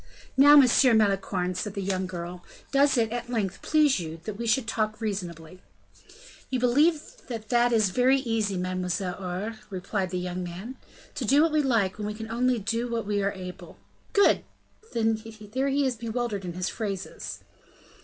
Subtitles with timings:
[0.35, 4.47] "Now, Monsieur Malicorne," said the young girl, "does it, at length, please you that we
[4.47, 5.61] should talk reasonably?"
[6.49, 10.75] "You believe that that is very easy, Mademoiselle Aure," replied the young man.
[11.13, 13.77] "To do what we like, when we can only do what we are able"
[14.13, 14.43] "Good!
[14.91, 17.41] there he is bewildered in his phrases."